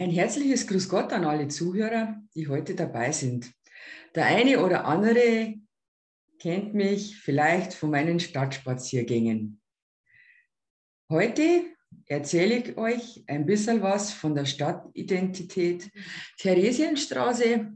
[0.00, 3.52] Ein herzliches Grüß Gott an alle Zuhörer, die heute dabei sind.
[4.14, 5.56] Der eine oder andere
[6.38, 9.60] kennt mich vielleicht von meinen Stadtspaziergängen.
[11.10, 11.64] Heute
[12.06, 15.90] erzähle ich euch ein bisschen was von der Stadtidentität
[16.38, 17.70] Theresienstraße,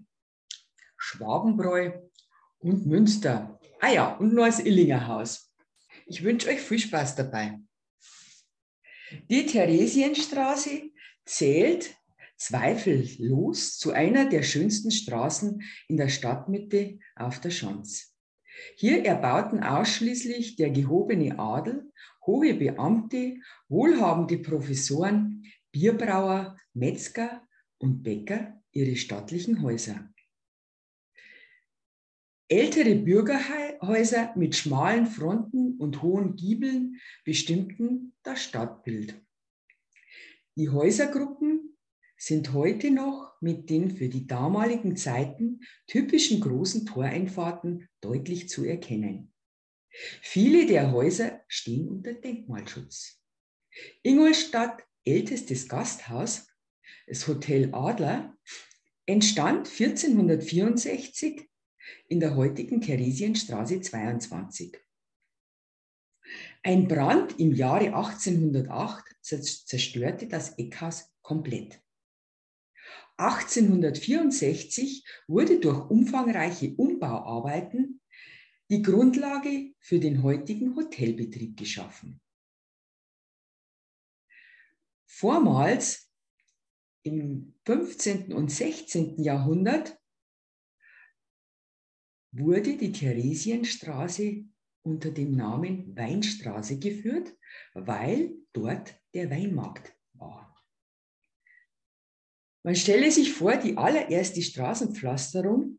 [0.97, 1.93] Schwabenbräu
[2.61, 3.61] und Münster.
[3.81, 5.53] Ah ja, und noch das Illinger Haus.
[6.07, 7.59] Ich wünsche euch viel Spaß dabei.
[9.29, 10.91] Die Theresienstraße
[11.27, 11.95] zählt
[12.47, 18.15] zweifellos zu einer der schönsten Straßen in der Stadtmitte auf der Schanz.
[18.77, 21.91] Hier erbauten ausschließlich der gehobene Adel,
[22.27, 23.39] hohe Beamte,
[23.69, 27.47] wohlhabende Professoren, Bierbrauer, Metzger
[27.79, 30.11] und Bäcker ihre stattlichen Häuser.
[32.49, 39.21] Ältere Bürgerhäuser mit schmalen Fronten und hohen Giebeln bestimmten das Stadtbild.
[40.57, 41.74] Die Häusergruppen
[42.17, 49.33] sind heute noch mit den für die damaligen Zeiten typischen großen Toreinfahrten deutlich zu erkennen.
[50.23, 53.21] Viele der Häuser stehen unter Denkmalschutz.
[54.03, 56.49] Ingolstadt ältestes Gasthaus,
[57.07, 58.37] das Hotel Adler,
[59.07, 61.49] entstand 1464
[62.09, 64.79] in der heutigen Theresienstraße 22.
[66.63, 71.84] Ein Brand im Jahre 1808 zerstörte das Eckhaus komplett.
[73.17, 78.01] 1864 wurde durch umfangreiche Umbauarbeiten
[78.71, 82.21] die Grundlage für den heutigen Hotelbetrieb geschaffen.
[85.07, 86.11] Vormals
[87.03, 88.33] im 15.
[88.33, 89.23] und 16.
[89.23, 89.97] Jahrhundert
[92.33, 94.45] wurde die Theresienstraße
[94.83, 97.37] unter dem Namen Weinstraße geführt,
[97.75, 100.54] weil dort der Weinmarkt war.
[102.65, 105.79] Man stelle sich vor, die allererste Straßenpflasterung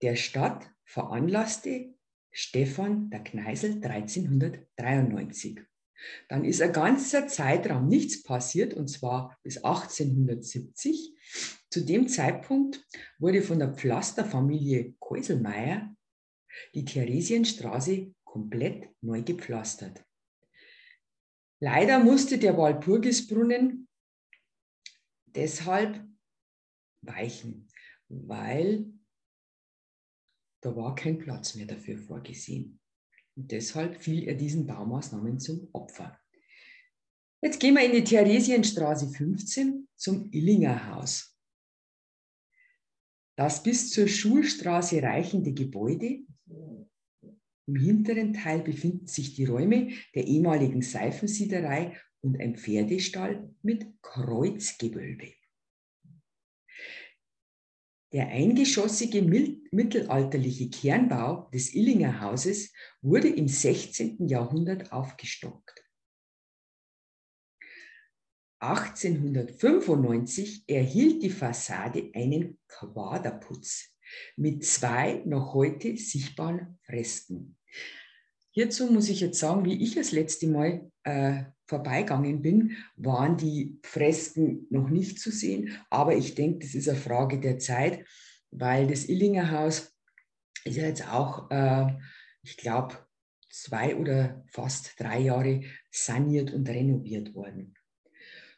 [0.00, 1.94] der Stadt veranlasste
[2.30, 5.60] Stefan der Kneisel 1393.
[6.30, 11.12] Dann ist ein ganzer Zeitraum nichts passiert, und zwar bis 1870.
[11.70, 12.82] Zu dem Zeitpunkt
[13.18, 15.94] wurde von der Pflasterfamilie Keuselmeier
[16.74, 20.02] die Theresienstraße komplett neu gepflastert.
[21.60, 23.81] Leider musste der Walpurgisbrunnen
[25.34, 26.04] deshalb
[27.02, 27.68] weichen,
[28.08, 28.92] weil
[30.60, 32.80] da war kein Platz mehr dafür vorgesehen.
[33.34, 36.18] Und deshalb fiel er diesen Baumaßnahmen zum Opfer.
[37.42, 41.36] Jetzt gehen wir in die Theresienstraße 15 zum Illinger Haus.
[43.36, 46.20] Das bis zur Schulstraße reichende Gebäude.
[47.66, 55.34] Im hinteren Teil befinden sich die Räume der ehemaligen Seifensiederei und ein Pferdestall mit Kreuzgewölbe.
[58.12, 64.28] Der eingeschossige mittelalterliche Kernbau des Illinger Hauses wurde im 16.
[64.28, 65.82] Jahrhundert aufgestockt.
[68.60, 73.96] 1895 erhielt die Fassade einen Quaderputz
[74.36, 77.56] mit zwei noch heute sichtbaren Fresken.
[78.54, 83.78] Hierzu muss ich jetzt sagen, wie ich das letzte Mal äh, vorbeigegangen bin, waren die
[83.82, 85.76] Fresken noch nicht zu sehen.
[85.88, 88.06] Aber ich denke, das ist eine Frage der Zeit,
[88.50, 89.96] weil das Illinger Haus
[90.64, 91.96] ist ja jetzt auch, äh,
[92.42, 92.98] ich glaube,
[93.48, 97.74] zwei oder fast drei Jahre saniert und renoviert worden.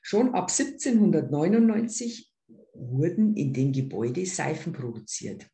[0.02, 2.32] Schon ab 1799
[2.74, 5.46] wurden in dem Gebäude Seifen produziert.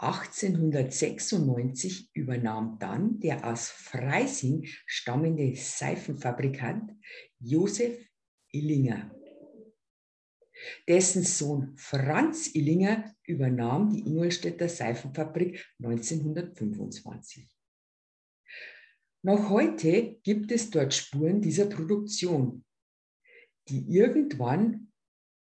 [0.00, 6.92] 1896 übernahm dann der aus Freising stammende Seifenfabrikant
[7.38, 8.02] Josef
[8.50, 9.14] Illinger.
[10.88, 17.46] Dessen Sohn Franz Illinger übernahm die Ingolstädter Seifenfabrik 1925.
[19.22, 22.64] Noch heute gibt es dort Spuren dieser Produktion,
[23.68, 24.90] die irgendwann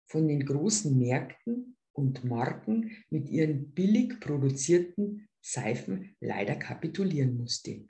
[0.06, 7.86] von den großen Märkten und Marken mit ihren billig produzierten Seifen leider kapitulieren musste.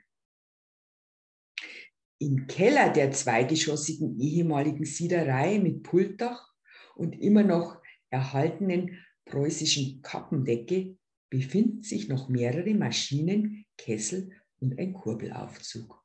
[2.17, 6.51] Im Keller der zweigeschossigen ehemaligen Siederei mit Pultdach
[6.95, 10.97] und immer noch erhaltenen preußischen Kappendecke
[11.29, 16.03] befinden sich noch mehrere Maschinen, Kessel und ein Kurbelaufzug.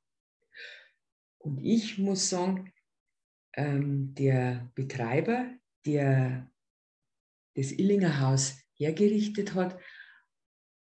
[1.39, 2.71] Und ich muss sagen,
[3.55, 5.51] ähm, der Betreiber,
[5.87, 6.51] der
[7.55, 9.79] das Illinger Haus hergerichtet hat,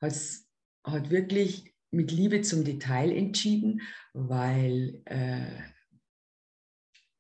[0.01, 3.81] hat wirklich mit Liebe zum Detail entschieden,
[4.13, 5.62] weil äh,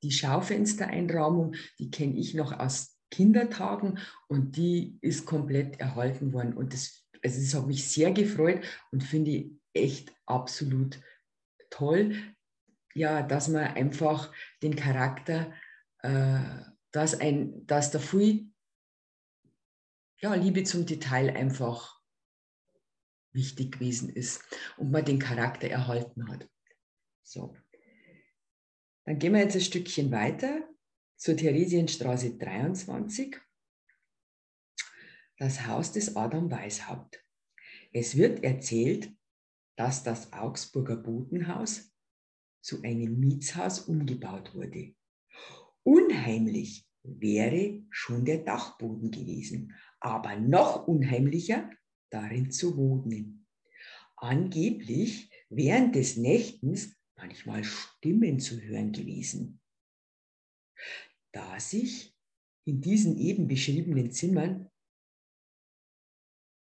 [0.03, 6.53] die Schaufenstereinrahmung, die kenne ich noch aus Kindertagen und die ist komplett erhalten worden.
[6.53, 10.99] Und das, also das hat mich sehr gefreut und finde ich echt absolut
[11.69, 12.15] toll,
[12.93, 14.33] ja, dass man einfach
[14.63, 15.53] den Charakter,
[15.99, 16.39] äh,
[16.91, 18.50] dass, ein, dass der viel
[20.21, 21.99] ja, Liebe zum Detail einfach
[23.33, 24.43] wichtig gewesen ist
[24.77, 26.47] und man den Charakter erhalten hat.
[27.23, 27.55] So.
[29.05, 30.69] Dann gehen wir jetzt ein Stückchen weiter
[31.17, 33.37] zur Theresienstraße 23,
[35.37, 37.23] das Haus des Adam Weishaupt.
[37.91, 39.11] Es wird erzählt,
[39.75, 41.91] dass das Augsburger Botenhaus
[42.61, 44.93] zu einem Mietshaus umgebaut wurde.
[45.83, 51.69] Unheimlich wäre schon der Dachboden gewesen, aber noch unheimlicher,
[52.09, 53.47] darin zu wohnen.
[54.17, 59.61] Angeblich während des Nächtens manchmal Stimmen zu hören gewesen.
[61.31, 62.15] Da sich
[62.65, 64.69] in diesen eben beschriebenen Zimmern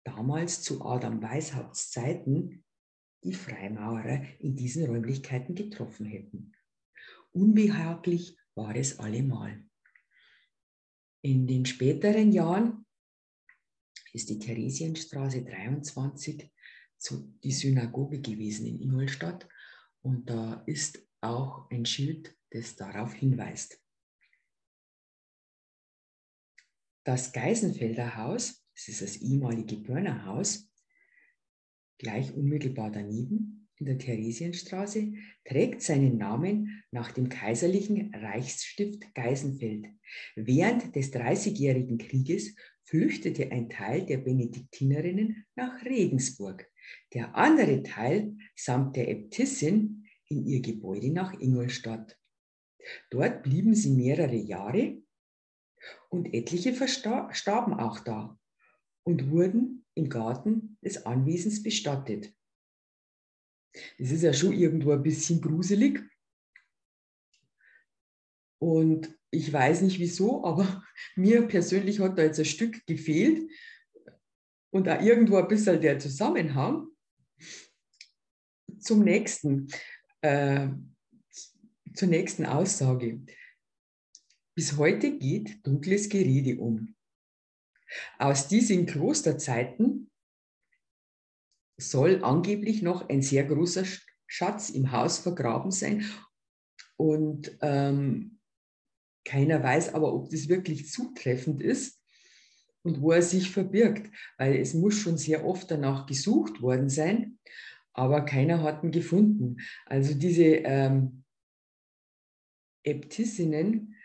[0.03, 2.63] damals zu Adam Weishaupts Zeiten
[3.24, 6.53] die Freimaurer in diesen Räumlichkeiten getroffen hätten.
[7.31, 9.63] Unbehaglich war es allemal.
[11.21, 12.86] In den späteren Jahren
[14.13, 16.51] ist die Theresienstraße 23
[16.98, 19.48] zu, die Synagoge gewesen in Ingolstadt
[20.01, 23.80] und da ist auch ein Schild, das darauf hinweist.
[27.04, 30.69] Das Geisenfelder Haus, das ist das ehemalige Börnerhaus,
[31.98, 35.13] gleich unmittelbar daneben in der Theresienstraße,
[35.46, 39.88] trägt seinen Namen nach dem kaiserlichen Reichsstift Geisenfeld.
[40.36, 42.56] Während des Dreißigjährigen Krieges
[42.89, 46.68] flüchtete ein Teil der Benediktinerinnen nach Regensburg,
[47.13, 52.18] der andere Teil samt der Äbtissin in ihr Gebäude nach Ingolstadt.
[53.12, 55.03] Dort blieben sie mehrere Jahre
[56.09, 58.39] und etliche verstarben auch da
[59.03, 62.33] und wurden im Garten des Anwesens bestattet.
[64.00, 66.01] Das ist ja schon irgendwo ein bisschen gruselig.
[68.57, 70.83] Und ich weiß nicht wieso, aber
[71.15, 73.49] mir persönlich hat da jetzt ein Stück gefehlt
[74.71, 76.87] und auch irgendwo ein bisschen der Zusammenhang
[78.79, 79.67] zum nächsten,
[80.21, 80.69] äh,
[81.93, 83.21] zur nächsten Aussage.
[84.55, 86.95] Bis heute geht dunkles Gerede um.
[88.17, 90.11] Aus diesen Klosterzeiten
[91.77, 93.85] soll angeblich noch ein sehr großer
[94.27, 96.05] Schatz im Haus vergraben sein.
[96.97, 98.38] Und ähm,
[99.25, 102.01] keiner weiß aber, ob das wirklich zutreffend ist
[102.83, 107.38] und wo er sich verbirgt, weil es muss schon sehr oft danach gesucht worden sein,
[107.94, 109.57] aber keiner hat ihn gefunden.
[109.86, 111.24] Also diese ähm,
[112.83, 113.95] Äbtissinnen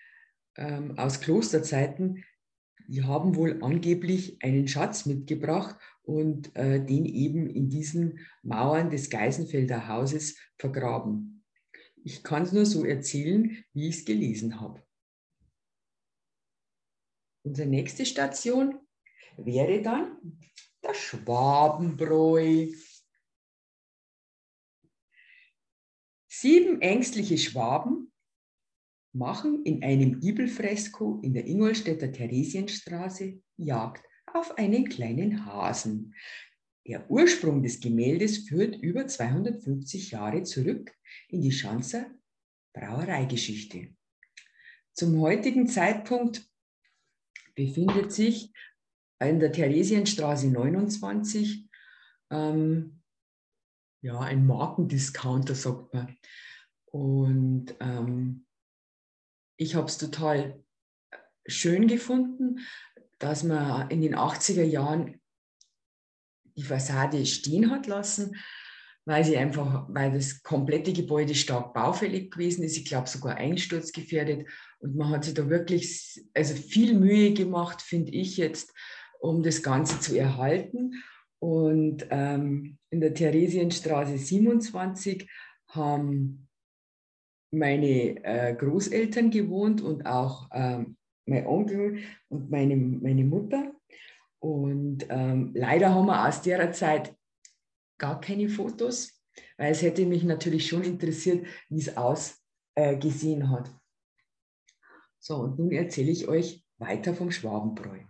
[0.57, 2.25] ähm, aus Klosterzeiten,
[2.87, 9.09] die haben wohl angeblich einen Schatz mitgebracht und äh, den eben in diesen Mauern des
[9.09, 11.45] Geisenfelder Hauses vergraben.
[12.03, 14.83] Ich kann es nur so erzählen, wie ich es gelesen habe.
[17.45, 18.81] Unsere nächste Station
[19.37, 20.41] wäre dann
[20.81, 22.69] das Schwabenbräu.
[26.27, 28.13] Sieben ängstliche Schwaben
[29.13, 36.15] machen in einem Giebelfresko in der Ingolstädter Theresienstraße Jagd auf einen kleinen Hasen.
[36.87, 40.95] Der Ursprung des Gemäldes führt über 250 Jahre zurück
[41.29, 42.11] in die Schanzer
[42.73, 43.95] Brauereigeschichte.
[44.93, 46.51] Zum heutigen Zeitpunkt
[47.55, 48.53] befindet sich
[49.21, 51.69] in der Theresienstraße 29
[52.31, 53.01] ähm,
[54.03, 56.19] ja, ein Markendiscounter, sagt man.
[56.87, 58.47] Und ähm,
[59.57, 60.63] ich habe es total
[61.47, 62.61] schön gefunden,
[63.19, 65.21] dass man in den 80er Jahren
[66.57, 68.37] die Fassade stehen hat lassen,
[69.07, 74.47] weil sie einfach, weil das komplette Gebäude stark baufällig gewesen ist, ich glaube sogar einsturzgefährdet.
[74.79, 78.73] Und man hat sich da wirklich also viel Mühe gemacht, finde ich jetzt,
[79.21, 81.03] um das Ganze zu erhalten.
[81.39, 85.29] Und ähm, in der Theresienstraße 27
[85.69, 86.49] haben
[87.51, 90.97] meine äh, Großeltern gewohnt und auch ähm,
[91.27, 93.73] mein Onkel und meine, meine Mutter.
[94.39, 97.15] Und ähm, leider haben wir aus der Zeit
[97.99, 99.23] gar keine Fotos,
[99.57, 103.71] weil es hätte mich natürlich schon interessiert, wie es ausgesehen äh, hat.
[105.19, 108.01] So, und nun erzähle ich euch weiter vom Schwabenbräu.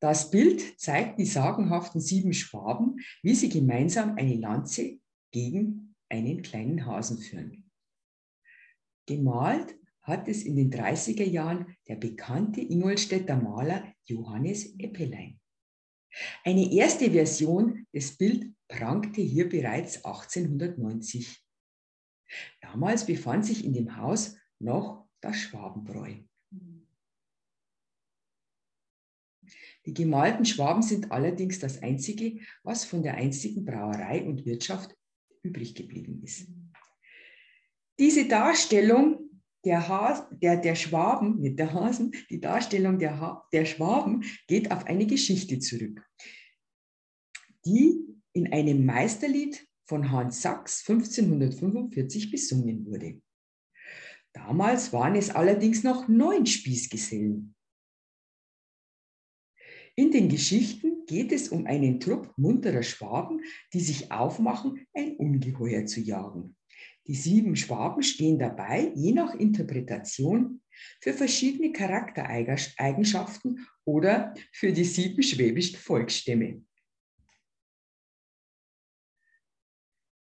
[0.00, 4.98] Das Bild zeigt die sagenhaften sieben Schwaben, wie sie gemeinsam eine Lanze
[5.30, 7.70] gegen einen kleinen Hasen führen.
[9.06, 15.40] Gemalt hat es in den 30er Jahren der bekannte Ingolstädter Maler Johannes Eppelein.
[16.44, 21.44] Eine erste Version des Bildes prangte hier bereits 1890.
[22.62, 26.14] Damals befand sich in dem Haus noch das Schwabenbräu.
[29.84, 34.96] Die gemalten Schwaben sind allerdings das Einzige, was von der einstigen Brauerei und Wirtschaft
[35.42, 36.48] übrig geblieben ist.
[37.98, 39.28] Diese Darstellung
[39.64, 44.86] der, Has, der, der Schwaben, nicht der Hasen, die Darstellung der, der Schwaben geht auf
[44.86, 46.02] eine Geschichte zurück,
[47.64, 53.20] die in einem Meisterlied von Hans Sachs 1545 besungen wurde.
[54.32, 57.54] Damals waren es allerdings noch neun Spießgesellen.
[59.94, 63.42] In den Geschichten geht es um einen Trupp munterer Schwaben,
[63.74, 66.56] die sich aufmachen, ein Ungeheuer zu jagen.
[67.06, 70.62] Die sieben Schwaben stehen dabei, je nach Interpretation,
[71.00, 76.62] für verschiedene Charaktereigenschaften oder für die sieben schwäbischen Volksstämme.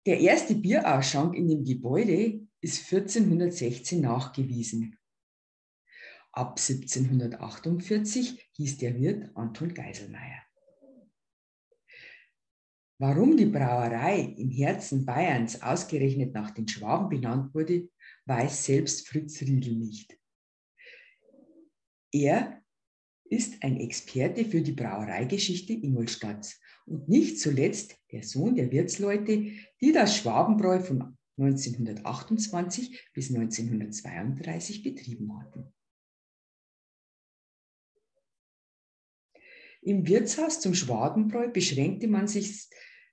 [0.07, 4.97] Der erste Bierausschank in dem Gebäude ist 1416 nachgewiesen.
[6.31, 10.41] Ab 1748 hieß der Wirt Anton Geiselmeier.
[12.97, 17.89] Warum die Brauerei im Herzen Bayerns ausgerechnet nach den Schwaben benannt wurde,
[18.25, 20.17] weiß selbst Fritz Riedel nicht.
[22.11, 22.63] Er
[23.25, 26.60] ist ein Experte für die Brauereigeschichte Ingolstadts
[26.91, 35.39] und nicht zuletzt der Sohn der Wirtsleute, die das Schwabenbräu von 1928 bis 1932 betrieben
[35.39, 35.73] hatten.
[39.81, 42.67] Im Wirtshaus zum Schwabenbräu beschränkte man sich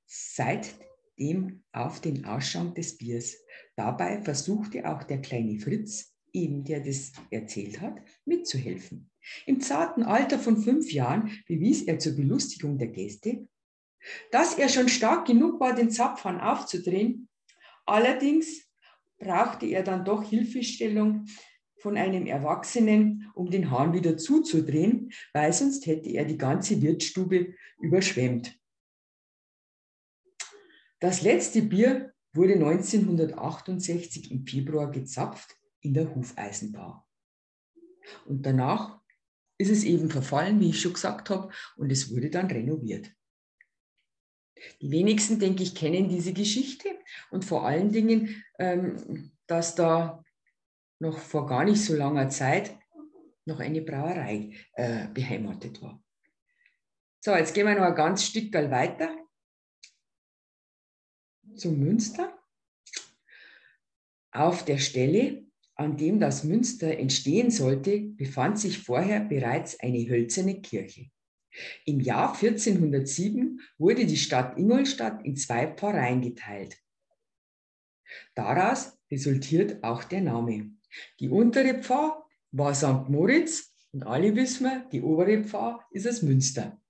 [0.04, 3.38] seitdem auf den Ausschank des Biers.
[3.76, 9.08] Dabei versuchte auch der kleine Fritz, eben der das erzählt hat, mitzuhelfen.
[9.46, 13.48] Im zarten Alter von fünf Jahren bewies er zur Belustigung der Gäste,
[14.30, 17.28] dass er schon stark genug war, den Zapfhahn aufzudrehen.
[17.86, 18.68] Allerdings
[19.18, 21.26] brauchte er dann doch Hilfestellung
[21.78, 27.54] von einem Erwachsenen, um den Hahn wieder zuzudrehen, weil sonst hätte er die ganze Wirtsstube
[27.80, 28.58] überschwemmt.
[31.00, 37.06] Das letzte Bier wurde 1968 im Februar gezapft in der Hufeisenbar.
[38.26, 39.00] Und danach
[39.58, 43.10] ist es eben verfallen, wie ich schon gesagt habe, und es wurde dann renoviert.
[44.80, 46.88] Die wenigsten, denke ich, kennen diese Geschichte
[47.30, 50.24] und vor allen Dingen, ähm, dass da
[51.00, 52.76] noch vor gar nicht so langer Zeit
[53.44, 56.02] noch eine Brauerei äh, beheimatet war.
[57.20, 59.16] So, jetzt gehen wir noch ein ganz Stück weiter
[61.56, 62.38] zum Münster.
[64.30, 70.60] Auf der Stelle, an dem das Münster entstehen sollte, befand sich vorher bereits eine hölzerne
[70.60, 71.10] Kirche.
[71.84, 76.78] Im Jahr 1407 wurde die Stadt Ingolstadt in zwei Pfarreien geteilt.
[78.34, 80.70] Daraus resultiert auch der Name.
[81.20, 83.08] Die untere Pfarr war St.
[83.08, 86.80] Moritz und alle wissen wir, die obere Pfarr ist das Münster.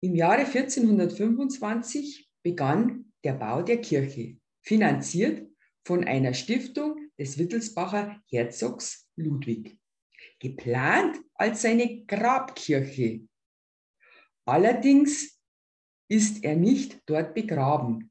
[0.00, 5.48] Im Jahre 1425 begann der Bau der Kirche, finanziert
[5.84, 9.77] von einer Stiftung des Wittelsbacher Herzogs Ludwig,
[10.38, 13.26] geplant als seine Grabkirche.
[14.44, 15.40] Allerdings
[16.08, 18.10] ist er nicht dort begraben,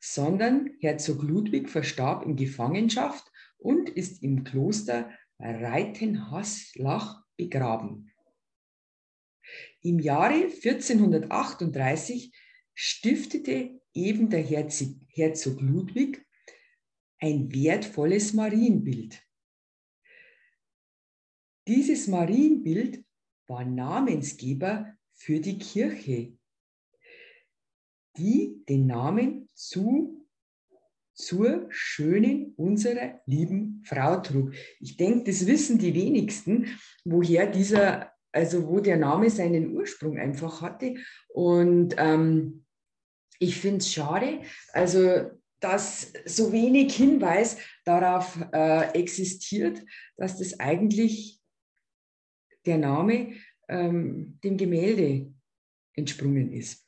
[0.00, 8.10] sondern Herzog Ludwig verstarb in Gefangenschaft und ist im Kloster Reitenhaslach begraben.
[9.82, 12.32] Im Jahre 1438
[12.74, 16.24] stiftete eben der Herzog Ludwig
[17.20, 19.22] ein wertvolles Marienbild.
[21.66, 23.04] Dieses Marienbild
[23.46, 26.36] war Namensgeber für die Kirche,
[28.18, 30.26] die den Namen zu,
[31.14, 34.52] zur schönen unserer lieben Frau trug.
[34.80, 36.66] Ich denke, das wissen die wenigsten,
[37.04, 40.96] woher dieser, also wo der Name seinen Ursprung einfach hatte.
[41.28, 42.66] Und ähm,
[43.38, 44.40] ich finde es schade,
[44.72, 45.30] also
[45.60, 47.56] dass so wenig Hinweis
[47.86, 49.82] darauf äh, existiert,
[50.18, 51.40] dass das eigentlich
[52.66, 53.32] der Name
[53.68, 55.32] ähm, dem Gemälde
[55.94, 56.86] entsprungen ist.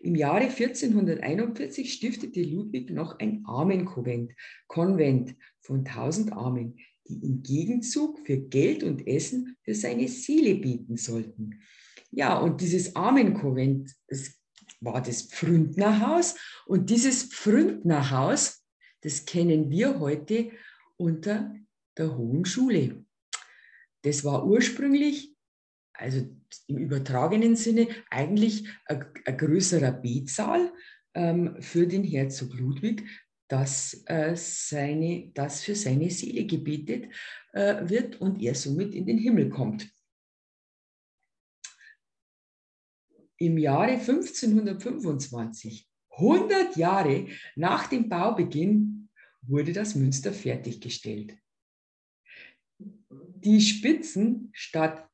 [0.00, 4.32] Im Jahre 1441 stiftete Ludwig noch ein Armenkonvent
[4.66, 10.96] Konvent von 1000 Armen, die im Gegenzug für Geld und Essen für seine Seele bieten
[10.96, 11.60] sollten.
[12.10, 13.94] Ja, und dieses Armenkonvent,
[14.80, 16.36] war das Pfründnerhaus.
[16.66, 18.64] Und dieses Pfründnerhaus,
[19.02, 20.50] das kennen wir heute
[20.96, 21.54] unter
[21.96, 23.04] der Hohen Schule.
[24.02, 25.34] Das war ursprünglich,
[25.92, 26.26] also
[26.66, 30.72] im übertragenen Sinne, eigentlich ein, ein größerer Betsaal
[31.14, 33.04] ähm, für den Herzog Ludwig,
[33.48, 37.12] dass, äh, seine, dass für seine Seele gebetet
[37.52, 39.90] äh, wird und er somit in den Himmel kommt.
[43.38, 47.26] Im Jahre 1525, 100 Jahre
[47.56, 49.08] nach dem Baubeginn,
[49.42, 51.36] wurde das Münster fertiggestellt.
[53.10, 55.08] Die Spitzen statt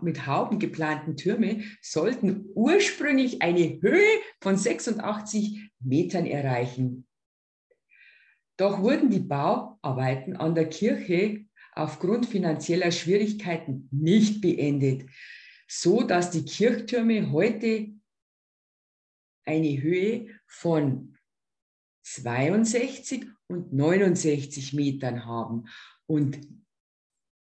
[0.00, 7.06] mit Hauben geplanten Türme sollten ursprünglich eine Höhe von 86 Metern erreichen.
[8.56, 15.10] Doch wurden die Bauarbeiten an der Kirche aufgrund finanzieller Schwierigkeiten nicht beendet,
[15.68, 17.92] so dass die Kirchtürme heute
[19.44, 21.16] eine Höhe von
[22.04, 25.64] 62 und 69 Metern haben.
[26.06, 26.38] Und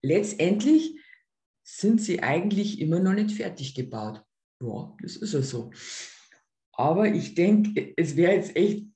[0.03, 0.99] letztendlich
[1.65, 4.23] sind sie eigentlich immer noch nicht fertig gebaut.
[4.61, 5.71] Ja, das ist ja so.
[6.73, 8.87] Aber ich denke, es wäre jetzt echt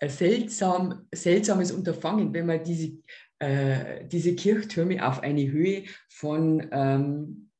[0.00, 2.98] ein seltsam, seltsames Unterfangen, wenn man diese,
[3.38, 7.50] äh, diese Kirchtürme auf eine Höhe von ähm,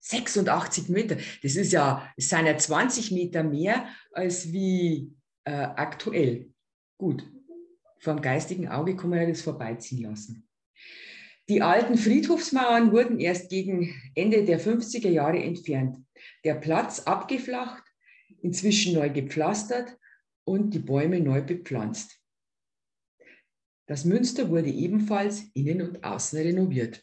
[0.00, 5.12] 86 Meter, das ist ja, es sind ja 20 Meter mehr als wie
[5.44, 6.50] äh, aktuell.
[6.96, 7.24] Gut,
[7.98, 10.48] vom geistigen Auge kann man ja das vorbeiziehen lassen.
[11.50, 15.96] Die alten Friedhofsmauern wurden erst gegen Ende der 50er Jahre entfernt.
[16.44, 17.82] Der Platz abgeflacht,
[18.40, 19.98] inzwischen neu gepflastert
[20.44, 22.20] und die Bäume neu bepflanzt.
[23.88, 27.02] Das Münster wurde ebenfalls innen und außen renoviert.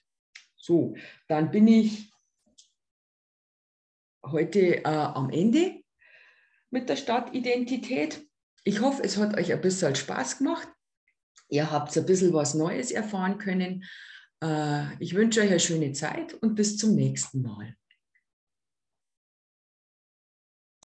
[0.55, 0.95] So,
[1.27, 2.09] dann bin ich
[4.25, 5.83] heute äh, am Ende
[6.69, 8.25] mit der Stadtidentität.
[8.63, 10.69] Ich hoffe, es hat euch ein bisschen Spaß gemacht.
[11.49, 13.83] Ihr habt ein bisschen was Neues erfahren können.
[14.43, 17.75] Äh, ich wünsche euch eine schöne Zeit und bis zum nächsten Mal.